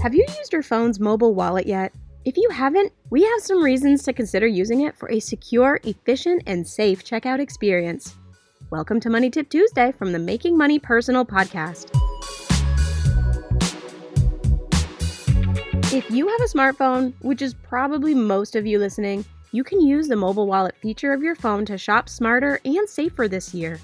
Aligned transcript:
Have 0.00 0.14
you 0.14 0.24
used 0.38 0.52
your 0.52 0.62
phone's 0.62 1.00
mobile 1.00 1.34
wallet 1.34 1.66
yet? 1.66 1.92
If 2.24 2.36
you 2.36 2.48
haven't, 2.50 2.92
we 3.10 3.24
have 3.24 3.40
some 3.40 3.60
reasons 3.60 4.04
to 4.04 4.12
consider 4.12 4.46
using 4.46 4.82
it 4.82 4.96
for 4.96 5.10
a 5.10 5.18
secure, 5.18 5.80
efficient, 5.82 6.44
and 6.46 6.64
safe 6.64 7.04
checkout 7.04 7.40
experience. 7.40 8.14
Welcome 8.70 9.00
to 9.00 9.10
Money 9.10 9.28
Tip 9.28 9.50
Tuesday 9.50 9.90
from 9.90 10.12
the 10.12 10.18
Making 10.20 10.56
Money 10.56 10.78
Personal 10.78 11.24
podcast. 11.24 11.90
If 15.92 16.08
you 16.12 16.28
have 16.28 16.42
a 16.42 16.44
smartphone, 16.44 17.12
which 17.18 17.42
is 17.42 17.54
probably 17.54 18.14
most 18.14 18.54
of 18.54 18.64
you 18.64 18.78
listening, 18.78 19.24
you 19.50 19.64
can 19.64 19.80
use 19.80 20.06
the 20.06 20.14
mobile 20.14 20.46
wallet 20.46 20.76
feature 20.76 21.12
of 21.12 21.24
your 21.24 21.34
phone 21.34 21.64
to 21.64 21.76
shop 21.76 22.08
smarter 22.08 22.60
and 22.64 22.88
safer 22.88 23.26
this 23.26 23.52
year. 23.52 23.80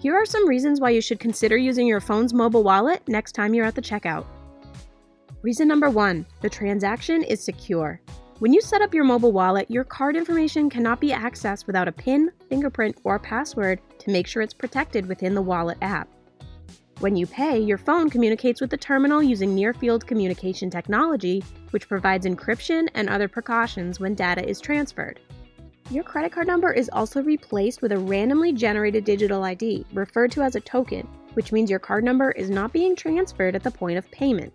Here 0.00 0.14
are 0.14 0.26
some 0.26 0.46
reasons 0.46 0.82
why 0.82 0.90
you 0.90 1.00
should 1.00 1.18
consider 1.18 1.56
using 1.56 1.86
your 1.86 2.02
phone's 2.02 2.34
mobile 2.34 2.62
wallet 2.62 3.00
next 3.08 3.32
time 3.32 3.54
you're 3.54 3.64
at 3.64 3.74
the 3.74 3.80
checkout. 3.80 4.26
Reason 5.46 5.68
number 5.68 5.90
one 5.90 6.26
the 6.40 6.50
transaction 6.50 7.22
is 7.22 7.40
secure. 7.40 8.00
When 8.40 8.52
you 8.52 8.60
set 8.60 8.82
up 8.82 8.92
your 8.92 9.04
mobile 9.04 9.30
wallet, 9.30 9.70
your 9.70 9.84
card 9.84 10.16
information 10.16 10.68
cannot 10.68 10.98
be 10.98 11.10
accessed 11.10 11.68
without 11.68 11.86
a 11.86 11.92
PIN, 11.92 12.32
fingerprint, 12.48 12.96
or 13.04 13.20
password 13.20 13.80
to 14.00 14.10
make 14.10 14.26
sure 14.26 14.42
it's 14.42 14.52
protected 14.52 15.06
within 15.06 15.36
the 15.36 15.40
wallet 15.40 15.78
app. 15.82 16.08
When 16.98 17.14
you 17.14 17.28
pay, 17.28 17.60
your 17.60 17.78
phone 17.78 18.10
communicates 18.10 18.60
with 18.60 18.70
the 18.70 18.76
terminal 18.76 19.22
using 19.22 19.54
near 19.54 19.72
field 19.72 20.04
communication 20.04 20.68
technology, 20.68 21.44
which 21.70 21.88
provides 21.88 22.26
encryption 22.26 22.88
and 22.94 23.08
other 23.08 23.28
precautions 23.28 24.00
when 24.00 24.16
data 24.16 24.44
is 24.44 24.60
transferred. 24.60 25.20
Your 25.92 26.02
credit 26.02 26.32
card 26.32 26.48
number 26.48 26.72
is 26.72 26.90
also 26.92 27.22
replaced 27.22 27.82
with 27.82 27.92
a 27.92 27.98
randomly 27.98 28.52
generated 28.52 29.04
digital 29.04 29.44
ID, 29.44 29.86
referred 29.92 30.32
to 30.32 30.42
as 30.42 30.56
a 30.56 30.60
token, 30.60 31.06
which 31.34 31.52
means 31.52 31.70
your 31.70 31.78
card 31.78 32.02
number 32.02 32.32
is 32.32 32.50
not 32.50 32.72
being 32.72 32.96
transferred 32.96 33.54
at 33.54 33.62
the 33.62 33.70
point 33.70 33.96
of 33.96 34.10
payment. 34.10 34.52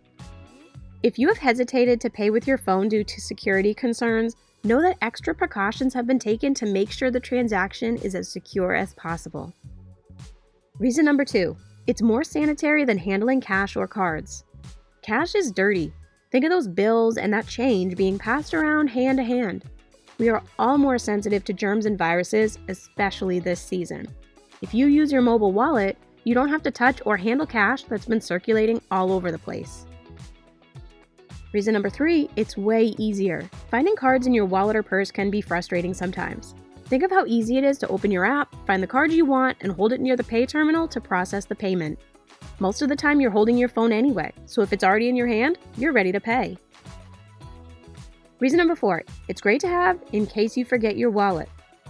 If 1.04 1.18
you 1.18 1.28
have 1.30 1.40
hesitated 1.40 2.00
to 2.02 2.12
pay 2.12 2.30
with 2.30 2.46
your 2.46 2.60
phone 2.60 2.88
due 2.88 3.04
to 3.04 3.22
security 3.22 3.74
concerns, 3.74 4.36
know 4.64 4.84
that 4.84 5.00
extra 5.02 5.34
precautions 5.34 5.96
have 5.96 6.06
been 6.06 6.20
taken 6.20 6.54
to 6.54 6.68
make 6.68 6.92
sure 6.92 7.10
the 7.10 7.20
transaction 7.20 7.98
is 7.98 8.14
as 8.14 8.32
secure 8.32 8.76
as 8.76 8.94
possible. 8.94 9.52
Reason 10.78 11.04
number 11.04 11.26
two 11.26 11.58
it's 11.88 12.04
more 12.04 12.24
sanitary 12.24 12.86
than 12.86 13.00
handling 13.00 13.42
cash 13.42 13.76
or 13.76 13.88
cards. 13.88 14.44
Cash 15.02 15.34
is 15.34 15.52
dirty. 15.52 15.92
Think 16.32 16.46
of 16.46 16.52
those 16.52 16.68
bills 16.68 17.18
and 17.18 17.34
that 17.34 17.48
change 17.48 17.98
being 17.98 18.20
passed 18.20 18.54
around 18.54 18.88
hand 18.88 19.18
to 19.18 19.24
hand. 19.24 19.64
We 20.20 20.30
are 20.30 20.44
all 20.60 20.78
more 20.78 21.00
sensitive 21.00 21.44
to 21.46 21.54
germs 21.54 21.88
and 21.88 21.98
viruses, 21.98 22.60
especially 22.68 23.40
this 23.40 23.60
season. 23.60 24.08
If 24.62 24.76
you 24.76 24.86
use 24.86 25.12
your 25.12 25.24
mobile 25.24 25.52
wallet, 25.52 25.98
you 26.26 26.36
don't 26.36 26.50
have 26.50 26.62
to 26.62 26.72
touch 26.72 27.02
or 27.06 27.18
handle 27.18 27.48
cash 27.48 27.82
that's 27.84 28.06
been 28.06 28.22
circulating 28.22 28.80
all 28.92 29.12
over 29.12 29.32
the 29.32 29.40
place. 29.40 29.88
Reason 31.54 31.74
number 31.74 31.90
three, 31.90 32.30
it's 32.38 32.56
way 32.56 32.96
easier. 32.98 33.50
Finding 33.70 33.96
cards 33.96 34.26
in 34.26 34.34
your 34.34 34.46
wallet 34.46 34.76
or 34.76 34.84
purse 34.84 35.12
can 35.12 35.30
be 35.30 35.42
frustrating 35.42 35.94
sometimes. 35.94 36.56
Think 36.86 37.04
of 37.04 37.12
how 37.12 37.26
easy 37.26 37.58
it 37.58 37.66
is 37.66 37.78
to 37.80 37.88
open 37.90 38.10
your 38.10 38.26
app, 38.26 38.56
find 38.66 38.82
the 38.82 38.88
card 38.88 39.12
you 39.12 39.26
want, 39.26 39.58
and 39.60 39.72
hold 39.72 39.92
it 39.92 40.00
near 40.00 40.16
the 40.16 40.24
pay 40.24 40.46
terminal 40.46 40.88
to 40.88 41.02
process 41.02 41.44
the 41.44 41.56
payment. 41.56 42.00
Most 42.60 42.82
of 42.82 42.88
the 42.88 42.96
time, 42.96 43.20
you're 43.20 43.32
holding 43.32 43.58
your 43.58 43.70
phone 43.70 43.92
anyway, 43.92 44.32
so 44.46 44.62
if 44.62 44.72
it's 44.72 44.84
already 44.84 45.10
in 45.10 45.16
your 45.16 45.28
hand, 45.28 45.58
you're 45.78 45.94
ready 45.94 46.12
to 46.14 46.22
pay. 46.22 46.58
Reason 48.40 48.58
number 48.58 48.76
four, 48.76 49.04
it's 49.28 49.42
great 49.42 49.60
to 49.62 49.68
have 49.68 50.00
in 50.14 50.26
case 50.26 50.56
you 50.56 50.64
forget 50.64 50.98
your 50.98 51.10
wallet. 51.10 51.50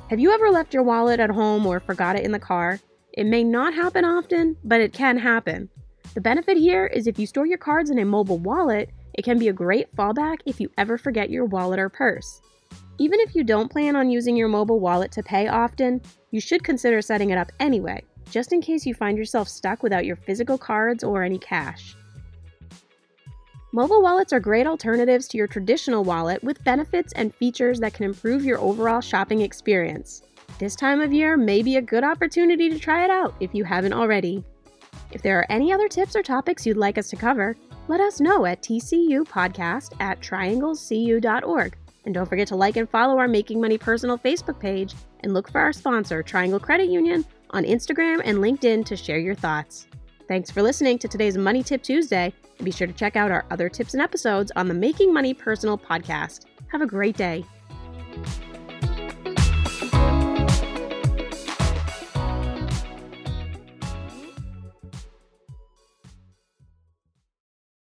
Have 0.09 0.19
you 0.19 0.31
ever 0.31 0.49
left 0.49 0.73
your 0.73 0.83
wallet 0.83 1.19
at 1.19 1.29
home 1.29 1.65
or 1.67 1.79
forgot 1.79 2.15
it 2.15 2.25
in 2.25 2.31
the 2.31 2.39
car? 2.39 2.79
It 3.13 3.25
may 3.25 3.43
not 3.43 3.73
happen 3.73 4.05
often, 4.05 4.57
but 4.63 4.81
it 4.81 4.91
can 4.91 5.17
happen. 5.17 5.69
The 6.13 6.21
benefit 6.21 6.57
here 6.57 6.87
is 6.87 7.07
if 7.07 7.19
you 7.19 7.27
store 7.27 7.45
your 7.45 7.57
cards 7.57 7.89
in 7.89 7.99
a 7.99 8.05
mobile 8.05 8.39
wallet, 8.39 8.89
it 9.13 9.23
can 9.23 9.37
be 9.37 9.47
a 9.47 9.53
great 9.53 9.93
fallback 9.95 10.37
if 10.45 10.59
you 10.59 10.69
ever 10.77 10.97
forget 10.97 11.29
your 11.29 11.45
wallet 11.45 11.79
or 11.79 11.89
purse. 11.89 12.41
Even 12.97 13.19
if 13.19 13.35
you 13.35 13.43
don't 13.43 13.71
plan 13.71 13.95
on 13.95 14.09
using 14.09 14.35
your 14.35 14.47
mobile 14.47 14.79
wallet 14.79 15.11
to 15.13 15.23
pay 15.23 15.47
often, 15.47 16.01
you 16.31 16.39
should 16.39 16.63
consider 16.63 17.01
setting 17.01 17.31
it 17.31 17.37
up 17.37 17.51
anyway, 17.59 18.03
just 18.29 18.53
in 18.53 18.61
case 18.61 18.85
you 18.85 18.93
find 18.93 19.17
yourself 19.17 19.47
stuck 19.47 19.83
without 19.83 20.05
your 20.05 20.15
physical 20.15 20.57
cards 20.57 21.03
or 21.03 21.23
any 21.23 21.39
cash. 21.39 21.95
Mobile 23.73 24.01
wallets 24.01 24.33
are 24.33 24.39
great 24.39 24.67
alternatives 24.67 25.29
to 25.29 25.37
your 25.37 25.47
traditional 25.47 26.03
wallet 26.03 26.43
with 26.43 26.63
benefits 26.65 27.13
and 27.13 27.33
features 27.33 27.79
that 27.79 27.93
can 27.93 28.05
improve 28.05 28.43
your 28.43 28.59
overall 28.59 28.99
shopping 28.99 29.41
experience. 29.41 30.23
This 30.59 30.75
time 30.75 30.99
of 30.99 31.13
year 31.13 31.37
may 31.37 31.61
be 31.61 31.77
a 31.77 31.81
good 31.81 32.03
opportunity 32.03 32.69
to 32.69 32.77
try 32.77 33.05
it 33.05 33.09
out 33.09 33.33
if 33.39 33.55
you 33.55 33.63
haven't 33.63 33.93
already. 33.93 34.43
If 35.11 35.21
there 35.21 35.39
are 35.39 35.47
any 35.49 35.71
other 35.71 35.87
tips 35.87 36.15
or 36.15 36.21
topics 36.21 36.65
you'd 36.65 36.77
like 36.77 36.97
us 36.97 37.09
to 37.09 37.15
cover, 37.15 37.55
let 37.87 37.99
us 37.99 38.19
know 38.19 38.45
at 38.45 38.61
tcupodcast 38.61 39.93
at 39.99 40.19
trianglescu.org. 40.21 41.77
And 42.05 42.13
don't 42.13 42.27
forget 42.27 42.47
to 42.47 42.55
like 42.55 42.77
and 42.77 42.89
follow 42.89 43.17
our 43.19 43.27
Making 43.27 43.61
Money 43.61 43.77
Personal 43.77 44.17
Facebook 44.17 44.59
page 44.59 44.95
and 45.21 45.33
look 45.33 45.51
for 45.51 45.61
our 45.61 45.73
sponsor, 45.73 46.23
Triangle 46.23 46.59
Credit 46.59 46.89
Union, 46.89 47.25
on 47.51 47.63
Instagram 47.63 48.21
and 48.23 48.39
LinkedIn 48.39 48.85
to 48.85 48.95
share 48.95 49.19
your 49.19 49.35
thoughts. 49.35 49.87
Thanks 50.27 50.49
for 50.49 50.61
listening 50.61 50.97
to 50.99 51.07
today's 51.07 51.37
Money 51.37 51.61
Tip 51.61 51.83
Tuesday, 51.83 52.33
and 52.57 52.65
be 52.65 52.71
sure 52.71 52.87
to 52.87 52.93
check 52.93 53.15
out 53.15 53.31
our 53.31 53.45
other 53.51 53.69
tips 53.69 53.93
and 53.93 54.01
episodes 54.01 54.51
on 54.55 54.67
the 54.67 54.73
Making 54.73 55.13
Money 55.13 55.33
Personal 55.33 55.77
podcast. 55.77 56.45
Have 56.71 56.81
a 56.81 56.87
great 56.87 57.17
day. 57.17 57.43